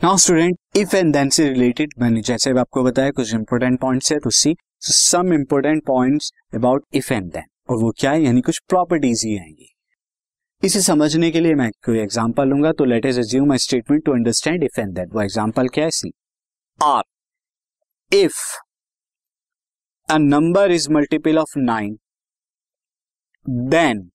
Now 0.00 0.16
student 0.16 0.76
if 0.76 0.94
and 0.96 1.12
then 1.12 1.28
से 1.28 1.48
related 1.48 1.92
मैंने 1.98 2.20
जैसे 2.22 2.50
आपको 2.58 2.82
बताया 2.82 3.10
कुछ 3.10 3.32
इंपॉर्टेंट 3.34 3.78
पॉइंट्स 3.80 4.12
है 4.12 4.18
तो 4.18 4.30
see 4.30 4.54
some 4.82 5.32
important 5.32 5.82
points 5.86 6.30
about 6.54 6.84
if 6.94 7.12
and 7.12 7.24
then 7.32 7.42
और 7.70 7.76
वो 7.76 7.90
क्या 7.98 8.10
है, 8.10 8.22
यानी 8.22 8.40
कुछ 8.40 8.58
प्रॉपर्टीज़ 8.68 9.26
ही 9.26 9.36
आएँगी। 9.38 9.68
इसे 10.62 10.80
समझने 10.80 11.30
के 11.30 11.40
लिए 11.40 11.54
मैं 11.54 11.70
कोई 11.84 11.98
एग्जांपल 11.98 12.48
लूँगा 12.48 12.72
तो 12.72 12.84
let 12.84 13.06
us 13.06 13.18
assume 13.18 13.54
statement 13.56 14.04
to 14.04 14.12
understand 14.12 14.64
if 14.64 14.80
and 14.80 14.94
then 14.94 15.10
वो 15.12 15.22
एग्जांपल 15.22 15.68
क्या 15.68 15.84
है 15.84 15.90
see 15.90 16.12
are 16.80 17.02
if 18.12 18.40
a 20.08 20.18
number 20.18 20.72
is 20.72 20.90
multiple 20.92 21.38
of 21.38 21.58
nine 21.58 21.98
then 23.70 24.08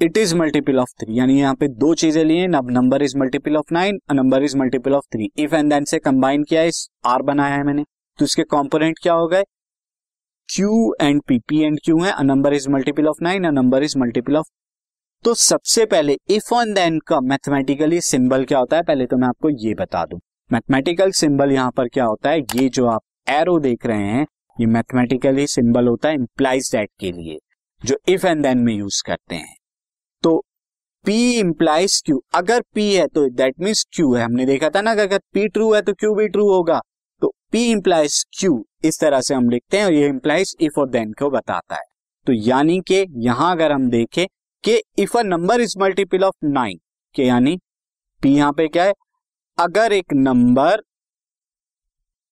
it 0.00 0.16
is 0.16 0.34
multiple 0.34 0.78
of 0.78 0.90
three 1.00 1.18
यानी 1.18 1.38
यहाँ 1.38 1.54
पे 1.54 1.66
दो 1.68 1.92
चीज़ें 1.94 2.24
लिए 2.24 2.46
अब 2.56 2.70
number 2.70 3.02
is 3.02 3.16
multiple 3.18 3.56
of 3.56 3.72
nine 3.74 3.98
number 4.12 4.42
is 4.42 4.56
multiple 4.56 4.94
of 4.94 5.04
three 5.12 5.28
if 5.38 5.54
and 5.54 5.70
then 5.70 5.84
से 5.84 5.98
कंबाइन 5.98 6.44
किया 6.44 6.60
है 6.60 6.70
आर 7.06 7.22
बनाया 7.22 7.54
है 7.54 7.64
मैंने। 7.64 7.84
तो 8.18 8.24
इसके 8.24 8.42
कॉम्पोनेंट 8.44 8.98
क्या 9.02 9.12
हो 9.12 9.26
गए? 9.28 9.42
Q 10.48 10.94
and 11.02 11.20
P 11.28 11.38
P 11.38 11.60
and 11.62 11.78
Q 11.84 12.00
है 12.02 12.14
number 12.24 12.54
is 12.54 12.68
multiple 12.70 13.08
of 13.08 13.22
nine 13.22 13.46
number 13.54 13.82
is 13.82 13.98
multiple 13.98 14.36
of 14.36 14.46
तो 15.24 15.34
सबसे 15.34 15.86
पहले 15.86 16.16
इफ़ 16.30 16.54
ऑन 16.54 16.72
देन 16.74 16.98
का 17.06 17.20
मैथमेटिकली 17.20 18.00
सिंबल 18.00 18.44
क्या 18.44 18.58
होता 18.58 18.76
है? 18.76 18.82
पहले 18.82 19.06
तो 19.06 19.16
मैं 19.16 19.28
आपको 19.28 19.50
ये 19.58 19.74
बता 19.74 20.04
दूँ। 20.06 20.20
मैथमेटिकल 20.50 21.10
सिंबल 21.12 21.52
यहाँ 21.52 21.70
पर 21.70 21.88
क्या 21.88 22.04
होता 22.04 22.30
है? 22.30 22.40
ये 22.40 22.68
जो 22.68 22.86
आप 22.86 23.02
एरो 23.30 23.58
देख 23.60 23.86
रहे 23.86 24.06
हैं, 24.06 24.26
ये 24.56 24.66
मैथमेटिकली 24.68 25.46
सिंबल 25.48 25.88
होता 25.88 26.08
है 26.08 26.14
इम्प्लाइज 26.14 26.70
दैट 26.72 26.90
के 27.00 27.12
लिए, 27.12 27.38
जो 27.82 27.98
इफ़ 28.08 28.26
एंड 28.26 28.42
देन 28.42 28.58
में 28.58 28.74
यूज़ 28.74 29.02
करते 29.06 29.34
हैं। 29.36 29.56
तो 30.22 30.42
P 31.04 31.12
इंप्लाइज 31.34 32.02
Q. 32.08 32.18
अगर 32.34 32.62
P 32.76 32.82
है 32.94 33.06
तो 33.08 33.28
दैट 33.30 33.60
मीन्स 33.60 33.84
Q 33.96 34.16
है। 34.16 34.24
हमने 34.24 34.46
देखा 34.46 34.68
था 34.70 34.80
ना 34.80 34.90
अगर 34.92 35.18
P 35.36 35.46
ट्रू 35.52 35.72
है 35.74 35.80
तो 35.82 35.92
Q 35.94 36.16
भी 36.16 36.28
ट्रू 36.28 36.48
होगा। 36.50 36.80
तो 37.22 37.32
P 37.52 37.62
इंप्लाइज 37.68 38.24
Q, 38.40 38.58
इस 38.84 39.00
तरह 39.00 39.20
से 39.20 39.34
हम 39.34 39.48
लिखते 39.50 39.78
हैं 39.78 39.84
और 39.84 39.92
ये 39.92 40.06
इंप्लाइज 40.08 40.54
इफ़ 40.60 40.80
और 40.80 40.88
देन 40.90 41.12
को 41.12 41.30
बताता 41.30 41.76
है। 41.76 41.82
तो 42.26 42.32
यानी 42.32 42.80
कि 42.88 43.04
यहाँ 43.26 43.50
अगर 43.52 43.72
हम 43.72 43.88
देखें 43.90 44.26
कि 44.64 44.80
if 44.98 45.16
a 45.18 45.22
number 45.22 45.60
is 45.60 45.74
multiple 45.78 46.24
of 46.24 46.46
nine 46.46 46.78
के 47.14 47.24
यानी 47.24 47.58
P 48.22 48.26
यहाँ 48.26 48.52
पे 48.52 48.68
क्या 48.68 48.84
है? 48.84 48.92
अगर 49.58 49.92
एक 49.92 50.12
नंबर 50.14 50.82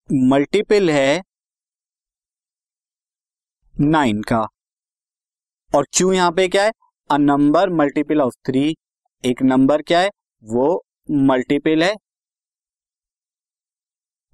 मल्टीपल 0.08 0.90
है 0.90 1.22
नाइन 3.74 4.22
का, 4.22 4.46
और 5.70 5.86
Q 5.94 6.12
यहाँ 6.14 6.30
पे 6.32 6.48
क्या 6.48 6.64
है? 6.64 6.72
A 7.10 7.16
number 7.18 7.70
multiple 7.72 8.20
of 8.20 8.34
three 8.46 8.62
एक 9.24 9.42
नंबर 9.42 9.82
क्या 9.82 10.00
है? 10.00 10.10
वो 10.44 10.84
मल्टीपल 11.10 11.82
है। 11.82 11.94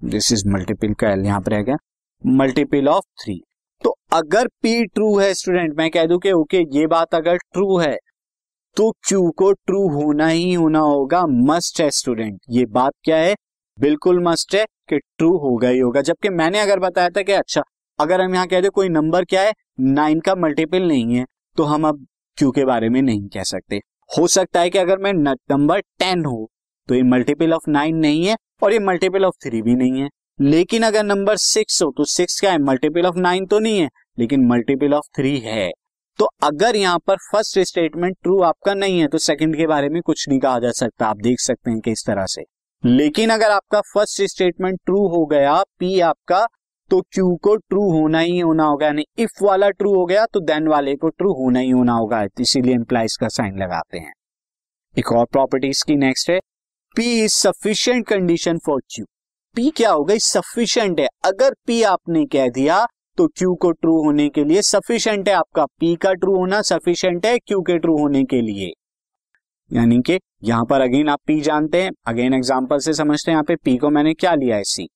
दिस 0.01 0.31
इज़ 0.33 0.47
मल्टीपल 0.49 0.93
का 0.93 1.11
एल 1.11 1.25
यहाँ 1.25 1.41
पर 1.41 1.53
है 1.53 1.63
क्या? 1.63 1.75
मल्टीपल 2.21 2.87
ऑफ़ 2.89 3.05
थ्री 3.23 3.39
तो 3.81 3.95
अगर 4.13 4.47
P 4.65 4.73
ट्रू 4.93 5.17
है 5.19 5.33
स्टूडेंट 5.33 5.77
मैं 5.77 5.89
कह 5.91 6.05
दूँ 6.05 6.17
कि 6.19 6.31
ओके 6.31 6.61
ये 6.77 6.85
बात 6.87 7.15
अगर 7.15 7.37
ट्रू 7.37 7.77
है 7.79 7.95
तो 8.77 8.91
Q 9.07 9.21
को 9.37 9.51
ट्रू 9.53 9.87
होना 9.91 10.27
ही 10.27 10.53
होना 10.53 10.79
होगा। 10.81 11.25
मस्ट 11.27 11.81
है 11.81 11.89
स्टूडेंट 11.91 12.39
ये 12.49 12.65
बात 12.71 12.93
क्या 13.03 13.17
है? 13.17 13.35
बिल्कुल 13.77 14.23
मस्ट 14.23 14.55
है 14.55 14.65
कि 14.89 14.97
ट्रू 14.97 15.29
होगा 15.37 15.69
ही 15.69 15.79
होगा। 15.79 16.01
जबकि 16.01 16.29
मैंने 16.31 16.59
अगर 16.59 16.79
बताया 16.79 17.09
था 17.09 17.21
कि 17.21 17.31
अच्छा 17.33 17.61
अगर 17.99 18.21
हम 18.21 18.33
यहाँ 18.35 18.47
कह 18.47 18.61
दे 18.61 18.69
कोई 18.71 18.89
नंबर 18.89 19.25
क्या 19.25 19.41
है? 19.41 19.53
नाइन 19.81 20.19
का 20.19 20.35
मल्टीपल 20.37 20.87
नहीं 20.87 21.15
है। 21.15 21.25
तो 21.57 21.63
हम 21.63 21.87
अब 21.87 22.05
क्यू 22.37 22.51
के 22.51 22.65
बारे 22.65 22.89
में 22.89 23.01
नहीं 23.01 23.27
कह 23.27 23.43
सकते। 23.43 23.79
हो 24.09 24.27
सकता 24.27 24.59
है 24.59 24.69
कि 24.69 24.77
अगर 24.77 24.97
मैं 24.97 25.13
नंबर 25.13 25.79
टेन 25.99 26.25
हो 26.25 26.49
तो 26.89 26.95
ये 26.95 27.03
मल्टीपल 27.03 27.53
ऑफ़ 27.53 27.69
नाइन 27.69 27.95
नहीं 27.97 28.25
है 28.25 28.35
और 28.63 28.73
ये 28.73 28.79
मल्टीपल 28.81 29.25
ऑफ़ 29.25 29.35
थ्री 29.43 29.61
भी 29.61 29.75
नहीं 29.75 30.01
है। 30.01 30.09
लेकिन 30.39 30.83
अगर 30.83 31.03
नंबर 31.03 31.37
सिक्स 31.37 31.81
हो 31.83 31.91
तो 31.97 32.05
सिक्स 32.05 32.39
क्या 32.39 32.51
है? 32.51 32.57
मल्टीपल 32.59 33.05
ऑफ़ 33.05 33.17
नाइन 33.17 33.45
तो 33.45 33.59
नहीं 33.59 33.79
है, 33.79 33.89
लेकिन 34.19 34.45
मल्टीपल 34.45 34.93
ऑफ़ 34.93 35.05
थ्री 35.17 35.37
है। 35.39 35.69
तो 36.19 36.29
अगर 36.43 36.75
यहाँ 36.75 36.99
पर 36.99 37.15
फ़र्स्ट 37.31 37.59
स्टेटमेंट 37.59 38.15
ट्रू 38.23 38.41
आपका 38.41 38.73
नहीं 38.73 38.99
है 38.99 39.07
तो 39.07 39.17
सेकंड 39.17 39.55
के 39.57 39.67
बारे 39.67 39.89
में 39.89 40.01
कुछ 40.01 40.27
नहीं 40.29 40.39
कहा 40.39 40.59
जा 40.59 40.71
सकता। 40.71 41.07
आप 41.07 41.17
देख 41.17 41.39
सकते 41.39 41.71
हैं 41.71 41.79
किस 41.79 42.05
तरह 42.07 42.25
से। 42.25 42.43
लेकिन 42.83 43.29
अगर 43.29 43.51
आपका 43.51 43.81
फ़र्स्ट 43.83 44.21
स्टेटमेंट 44.23 44.79
ट्रू 44.85 45.07
हो 45.07 45.25
गया 45.25 45.61
पी 45.79 45.99
आपका 46.01 46.45
तो 46.91 47.01
क्यू 47.11 47.35
को 47.35 47.55
ट्रू 47.55 47.81
होना 47.91 48.19
ही 48.19 48.39
होना 48.39 48.63
होगा, 48.63 48.85
यानी 48.85 49.05
इफ़ 49.19 49.43
वाला 49.43 49.69
ट्रू 49.69 49.93
हो 49.95 50.05
गया 50.05 50.25
तो 50.25 50.39
देन 50.41 50.67
वाले 50.67 50.95
को 50.95 51.09
ट्रू 51.09 51.31
होना 51.33 51.59
ही 51.59 51.69
होना 51.69 51.93
होगा, 51.93 52.23
इसीलिए 52.39 52.73
इंप्लाइज 52.73 53.15
का 53.17 53.27
साइन 53.27 53.57
लगाते 53.57 53.97
हैं। 53.97 54.13
एक 54.97 55.11
और 55.11 55.25
प्रॉपर्टीज़ 55.25 55.83
की 55.87 55.95
नेक्स्ट 55.95 56.29
है। 56.29 56.39
P 56.95 57.23
is 57.23 57.33
sufficient 57.33 58.07
condition 58.07 58.57
for 58.57 58.81
Q 58.89 59.05
P 59.55 59.69
क्या 59.69 59.91
होगा? 59.91 60.17
सफिशियंट 60.17 60.99
है। 60.99 61.07
अगर 61.25 61.53
पी 61.67 61.81
आपने 61.83 62.25
कह 62.25 62.49
दिया 62.49 62.85
तो 63.17 63.27
क्यू 63.27 63.53
को 63.55 63.71
ट्रू 63.71 63.95
होने 64.03 64.27
के 64.29 64.43
लिए 64.43 64.61
सफिशियंट 64.61 65.29
है। 65.29 65.33
आपका 65.33 65.65
पी 65.65 65.95
का 65.95 66.13
ट्रू 66.13 66.35
होना 66.35 66.61
सफिशियंट 66.61 67.25
है 67.25 67.37
क्यू 67.39 67.61
के 67.61 67.77
ट्रू 67.77 67.97
होने 67.97 68.23
के 68.23 68.41
लिए। 68.41 68.71
यानी 69.71 70.01
कि 70.01 70.19
यहाँ 70.43 70.65
पर 70.65 70.81
अगेन 70.81 71.09
आप 71.09 71.19
पी 71.27 71.39
जानते 71.41 71.81
हैं। 71.83 71.91
अगेन 72.07 72.33
एग्जांपल 72.33 72.79
से 72.79 72.93
समझते 72.93 73.31
हैं। 73.31 73.35
यहाँ 73.35 73.43
पे 73.43 73.55
पी 73.55 73.77
को 73.77 73.89
मैंने 73.89 74.13
क्या 74.13 74.33
लिया 74.35 74.55
है? 74.55 74.63
सी 74.63 74.87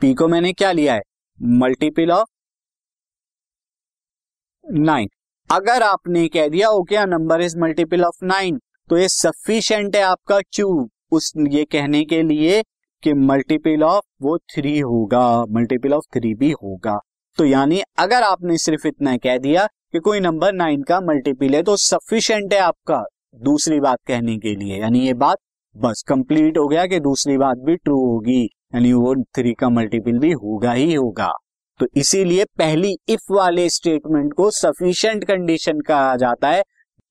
पी 0.00 0.12
को 0.14 0.26
मैंने 0.28 0.52
क्या 0.52 0.70
लिया 0.72 0.94
है? 0.94 1.00
मल्टीपल 1.40 2.10
ऑफ़ 2.10 2.28
नाइन 4.64 5.08
अगर 5.50 5.82
आपने 5.82 6.26
कह 6.28 6.48
दिया, 6.48 6.68
okay 6.70 7.04
number 7.06 7.40
is 7.40 7.56
multiple 7.58 8.04
of 8.04 8.24
nine 8.24 8.58
तो 8.90 8.96
ये 8.98 9.08
सफिशियंट 9.08 9.96
है 9.96 10.02
आपका 10.02 10.40
क्यू 10.52 10.68
उस, 11.12 11.32
ये 11.48 11.64
कहने 11.64 12.04
के 12.04 12.22
लिए 12.22 12.62
कि 13.02 13.12
मल्टीपल 13.14 13.82
ऑफ़ 13.84 14.04
वो 14.22 14.36
थ्री 14.54 14.78
होगा 14.80 15.24
मल्टीपल 15.50 15.92
ऑफ़ 15.94 16.04
थ्री 16.14 16.34
भी 16.34 16.50
होगा। 16.52 16.98
तो 17.38 17.44
यानी 17.44 17.80
अगर 17.98 18.22
आपने 18.22 18.58
सिर्फ़ 18.58 18.86
इतना 18.86 19.16
कह 19.16 19.38
दिया 19.38 19.66
कि 19.92 19.98
कोई 20.00 20.20
नंबर 20.20 20.52
नाइन 20.54 20.82
का 20.82 21.00
मल्टीपल 21.02 21.54
है 21.54 21.62
तो 21.62 21.76
सफिशियंट 21.78 22.52
है 22.54 22.58
आपका 22.60 23.02
दूसरी 23.42 23.80
बात 23.80 23.98
कहने 24.06 24.36
के 24.38 24.54
लिए। 24.56 24.80
यानी 24.80 25.06
ये 25.06 25.14
बात 25.16 25.38
बस 25.76 26.04
कंप्लीट 26.08 26.58
हो 26.58 26.66
गया 26.68 26.86
कि 26.86 27.00
दूसरी 27.00 27.36
बात 27.38 27.58
भी 27.58 27.76
ट्रू 27.76 27.96
होगी। 28.04 28.48
यानी 28.76 28.92
वो 28.92 29.14
थ्री 29.34 29.52
का 29.54 29.68
मल्टीपल 29.68 30.18
भी 30.18 30.30
होगा 30.32 30.72
ही 30.72 30.94
होगा। 30.94 31.30
तो 31.80 31.86
इसीलिए 31.96 32.44
पहली 32.58 32.92
इफ़ 33.08 33.32
वाले 33.32 33.68
स्टेटमेंट 33.68 34.32
को 34.34 34.50
सफिशियंट 34.50 35.24
कंडीशन 35.24 35.80
कहा 35.80 36.16
जाता 36.16 36.48
है 36.48 36.62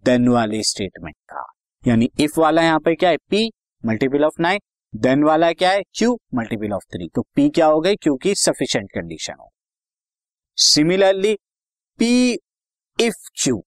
देन 0.05 0.27
वाले 0.27 0.61
स्टेटमेंट 0.63 1.15
का। 1.29 1.45
यानी 1.87 2.09
इफ़ 2.19 2.39
वाला 2.39 2.63
यहाँ 2.63 2.79
पे 2.79 2.95
क्या 2.95 3.09
है? 3.09 3.17
P 3.17 3.49
multiple 3.85 4.25
of 4.25 4.41
nine 4.41 4.59
then 4.93 5.23
वाला 5.23 5.51
क्या 5.53 5.71
है? 5.71 5.81
क्यू 5.93 6.17
मल्टीपल 6.35 6.73
ऑफ़ 6.73 6.83
थ्री 6.93 7.07
तो 7.15 7.21
पी 7.35 7.49
क्या 7.49 7.65
हो 7.65 7.79
गई? 7.81 7.95
क्योंकि 7.95 8.35
सफिशियंट 8.35 8.91
कंडीशन 8.91 9.33
हो। 9.39 9.51
Similarly 10.57 11.35
P 11.99 12.33
if 12.99 13.29
Q 13.43 13.57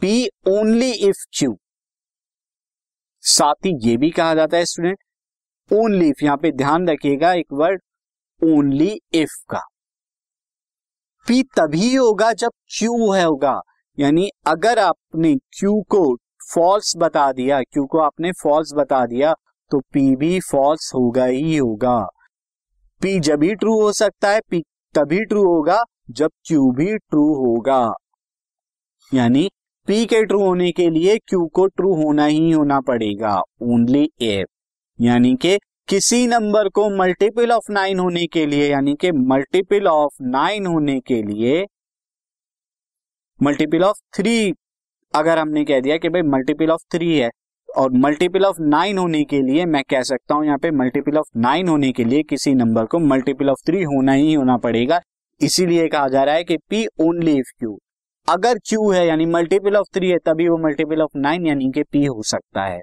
P 0.00 0.26
only 0.48 0.90
if 0.90 1.24
Q 1.38 1.58
साथ 3.24 3.66
ही 3.66 3.78
ये 3.88 3.96
भी 3.96 4.10
कहा 4.10 4.34
जाता 4.34 4.56
है 4.56 4.64
स्टूडेंट 4.64 4.98
ओनली 5.72 6.08
इफ़ 6.08 6.24
यहाँ 6.24 6.36
पे 6.36 6.50
ध्यान 6.52 6.88
रखिएगा, 6.88 7.32
एक 7.32 7.52
वर्ड 7.52 7.80
ओनली 8.42 9.00
इफ़ 9.12 9.34
का। 9.50 9.60
पी 11.26 11.42
तभी 11.42 11.94
होगा 11.94 12.32
जब 12.32 12.50
क्यू 12.78 13.12
है 13.12 13.24
होगा। 13.24 13.60
यानी 13.98 14.28
अगर 14.46 14.78
आपने 14.78 15.34
क्यू 15.34 15.80
को 15.90 16.16
फॉल्स 16.54 16.96
बता 16.96 17.30
दिया, 17.32 17.60
क्यू 17.62 17.84
को 17.86 17.98
आपने 17.98 18.32
फॉल्स 18.32 18.72
बता 18.74 19.04
दिया 19.06 19.34
तो 19.70 19.80
पी 19.80 20.16
भी 20.16 20.40
फॉल्स 20.40 20.90
होगा 20.94 21.24
ही 21.24 21.56
होगा। 21.56 21.98
पी 23.00 23.18
जब 23.20 23.38
भी 23.38 23.54
ट्रू 23.54 23.80
हो 23.80 23.92
सकता 23.92 24.30
है 24.30 24.40
पी 24.50 24.62
तभी 24.94 25.24
ट्रू 25.24 25.44
होगा, 25.44 25.82
जब 26.10 26.30
क्यू 26.46 26.70
भी 26.72 26.96
ट्रू 26.98 27.22
होगा। 27.34 27.92
यानी 29.14 29.50
पी 29.86 30.04
के 30.06 30.24
ट्रू 30.24 30.44
होने 30.44 30.72
के 30.72 30.88
लिए 30.90 31.16
क्यू 31.18 31.46
को 31.46 31.66
ट्रू 31.66 31.94
होना 31.94 32.24
ही 32.24 32.50
होना 32.50 32.80
पड़ेगा। 32.80 33.40
ओनली 33.62 34.10
एफ़ 34.20 34.59
यानी 35.00 35.34
कि 35.36 35.56
किसी 35.88 36.26
नंबर 36.26 36.68
को 36.68 36.88
मल्टीपल 36.90 37.52
ऑफ़ 37.52 37.70
नाइन 37.72 37.98
होने 37.98 38.26
के 38.26 38.44
लिए, 38.46 38.68
यानी 38.70 38.94
कि 38.94 39.12
मल्टीपल 39.12 39.86
ऑफ़ 39.86 40.22
नाइन 40.22 40.66
होने 40.66 40.98
के 41.00 41.22
लिए 41.22 41.64
मल्टीपल 43.40 43.84
ऑफ़ 43.84 43.96
थ्री 44.14 44.52
अगर 45.14 45.38
हमने 45.38 45.64
कह 45.64 45.80
दिया 45.80 45.96
कि 45.96 46.08
भाई 46.08 46.22
मल्टीपल 46.22 46.70
ऑफ़ 46.70 46.82
थ्री 46.92 47.16
है, 47.18 47.30
और 47.68 47.92
मल्टीपल 47.94 48.44
ऑफ़ 48.44 48.60
नाइन 48.60 48.98
होने 48.98 49.22
के 49.24 49.40
लिए 49.42 49.64
मैं 49.66 49.82
कह 49.90 50.02
सकता 50.02 50.34
हूँ 50.34 50.44
यहाँ 50.46 50.58
पे 50.58 50.70
मल्टीपल 50.72 51.18
ऑफ़ 51.18 51.38
नाइन 51.38 51.68
होने 51.68 51.92
के 51.92 52.04
लिए 52.04 52.22
किसी 52.22 52.54
नंबर 52.54 52.86
को 52.86 52.98
मल्टीपल 52.98 53.50
ऑफ़ 53.50 53.66
थ्री 53.66 53.82
होना 53.84 54.12
ही 54.12 54.32
होना 54.34 54.56
पड़ेगा। 54.58 55.00
इसीलिए 55.40 55.88
कहा 55.88 56.08
जा 56.08 56.24
रहा 56.24 56.34
है 56.34 56.44
कि 56.44 56.56
पी 56.70 56.86
ओनली 57.00 57.38
इफ़ 57.38 57.52
क्यू 57.58 57.78
अगर 58.28 58.58
क्यू 58.68 58.90
है, 58.90 59.06
यानी 59.06 59.26
मल्टीपल 59.26 59.76
ऑफ़ 59.76 59.88
थ्री 59.94 60.10
है, 60.10 60.18
तभी 60.18 60.48
वो 60.48 60.58
मल्टीपल 60.58 61.02
ऑफ़ 61.02 61.18
नाइन 61.18 61.46
यानी 61.46 61.70
कि 61.72 61.82
पी 61.82 62.04
हो 62.06 62.22
सकता 62.22 62.64
है। 62.64 62.80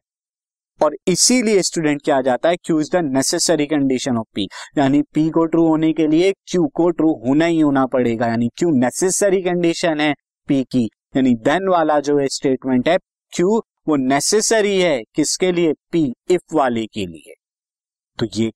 और 0.82 0.96
इसीलिए 1.08 1.62
स्टूडेंट 1.62 2.02
क्या 2.02 2.18
आ 2.18 2.22
जाता 2.22 2.50
है? 2.50 2.56
Q 2.56 2.80
is 2.80 2.90
the 2.94 3.02
necessary 3.06 3.66
condition 3.66 4.18
of 4.18 4.28
P 4.36 4.48
यानी 4.78 5.02
पी 5.14 5.30
को 5.30 5.46
ट्रू 5.46 5.68
होने 5.68 5.92
के 5.94 6.08
लिए 6.08 6.32
क्यू 6.48 6.68
को 6.76 6.90
ट्रू 6.90 7.14
होना 7.28 7.46
ही 7.46 7.60
होना 7.60 7.86
पड़ेगा। 7.86 8.28
यानी 8.28 8.50
क्यू 8.58 8.70
नेसेसरी 8.80 9.42
कंडीशन 9.42 10.00
है 10.02 10.14
पी 10.48 10.64
की। 10.64 10.84
यानी 11.16 11.34
देन 11.36 11.68
वाला 11.68 12.00
जो 12.00 12.18
है 12.20 12.28
स्टेटमेंट 12.28 12.90
है 12.90 12.98
क्यू 13.34 13.58
वो 13.88 13.96
नेसेसरी 13.96 14.80
है 14.82 15.02
किसके 15.16 15.52
लिए? 15.52 15.74
पी 15.92 16.14
इफ़ 16.32 16.56
वाले 16.56 16.86
के 16.86 17.06
लिए। 17.06 17.34
तो 18.20 18.26
ये 18.36 18.52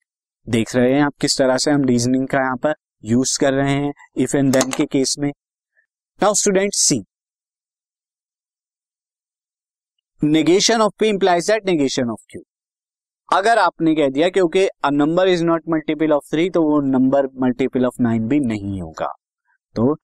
देख 0.47 0.75
रहे 0.75 0.93
हैं 0.93 1.01
आप 1.01 1.13
किस 1.21 1.37
तरह 1.37 1.57
से 1.57 1.71
हम 1.71 1.83
रीजनिंग 1.83 2.27
का 2.27 2.37
यहाँ 2.37 2.57
पर 2.57 2.73
यूज़ 3.03 3.39
कर 3.39 3.53
रहे 3.53 3.73
हैं 3.73 3.93
इफ़ 4.17 4.37
एंड 4.37 4.51
देन 4.53 4.71
के 4.71 4.85
केस 4.85 5.15
में। 5.19 5.31
Now 6.21 6.33
student 6.33 6.73
see 6.73 6.99
negation 10.23 10.81
of 10.81 10.93
P 10.99 11.07
implies 11.09 11.47
that 11.47 11.65
negation 11.65 12.09
of 12.09 12.25
Q 12.31 12.41
अगर 13.29 13.57
आपने 13.59 13.93
कह 13.95 14.09
दिया 14.09 14.27
क्योंकि 14.29 14.67
number 14.93 15.27
is 15.27 15.43
not 15.45 15.61
multiple 15.69 16.11
of 16.13 16.23
three 16.31 16.49
तो 16.49 16.61
वो 16.63 16.79
नंबर 16.81 17.27
मल्टीपल 17.41 17.85
ऑफ़ 17.85 18.01
नाइन 18.01 18.27
भी 18.27 18.39
नहीं 18.39 18.81
होगा। 18.81 19.07
तो 19.75 19.95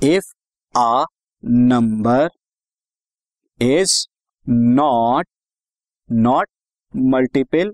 if 0.00 0.32
a 0.74 1.04
number 1.42 2.28
is 3.60 3.96
not 4.46 5.26
not 6.08 6.48
multiple 6.94 7.72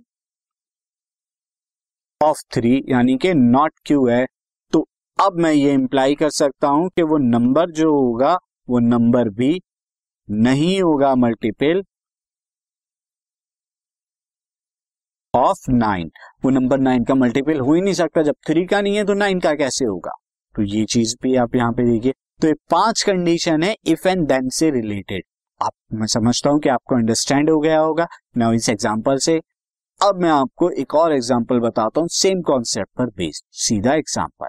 of 2.21 2.43
three 2.55 2.77
यानी 2.89 3.17
कि 3.19 3.35
नॉट 3.35 3.73
क्यू 3.87 4.07
है 4.09 4.25
तो 4.73 4.87
अब 5.19 5.39
मैं 5.41 5.53
ये 5.53 5.73
इंप्लाई 5.75 6.15
कर 6.15 6.31
सकता 6.33 6.69
हूँ 6.69 6.89
कि 6.97 7.03
वो 7.05 7.19
नंबर 7.21 7.71
जो 7.73 7.95
होगा, 7.95 8.35
वो 8.69 8.79
नंबर 8.81 9.29
भी 9.31 9.59
नहीं 10.29 10.81
होगा 10.83 11.15
मल्टीपल 11.17 11.83
ऑफ़ 15.35 15.71
नाइन 15.71 16.11
वो 16.45 16.51
नंबर 16.51 16.79
नाइन 16.79 17.05
का 17.05 17.15
मल्टीपल 17.15 17.61
हो 17.61 17.75
ही 17.75 17.81
नहीं 17.81 17.95
सकता। 17.95 18.23
जब 18.23 18.35
थ्री 18.47 18.65
का 18.67 18.81
नहीं 18.81 18.97
है 18.97 19.05
तो 19.05 19.15
नाइन 19.15 19.41
का 19.41 19.55
कैसे 19.55 19.85
होगा? 19.85 20.13
तो 20.55 20.63
ये 20.65 20.85
चीज़ 20.87 21.15
भी 21.23 21.35
आप 21.37 21.55
यहाँ 21.57 21.73
पे 21.73 21.85
देखिए। 21.85 22.13
तो 22.43 22.49
ये 22.49 22.55
पाँच 22.71 23.03
कंडीशन 23.03 23.63
है 23.63 23.75
इफ़ 23.87 24.09
एंड 24.09 24.27
देन 24.29 24.49
से 24.51 24.71
रिलेटेड 24.71 25.23
आप, 25.61 25.73
मैं 25.93 26.07
समझता 26.09 26.51
हूँ 26.51 26.61
कि 26.61 26.69
आपको 26.69 26.95
अंडरस्टैंड 26.95 27.51
हो 27.51 27.59
गया 27.61 27.79
होगा। 27.79 28.07
ना 28.37 28.53
इस 28.53 28.69
एग्ज़ाम्पल 28.69 29.19
से। 29.19 29.41
अब 30.01 30.21
मैं 30.23 30.31
आपको 30.31 30.71
एक 30.73 30.95
और 30.95 31.13
एग्ज़ाम्पल 31.13 31.61
बताता 31.61 32.01
हूँ 32.01 32.09
सेम 32.13 32.41
कॉन्सेप्ट 32.43 32.91
पर 32.99 33.07
बेस्ड 33.17 33.45
सीधा 33.59 33.95
example 33.95 34.49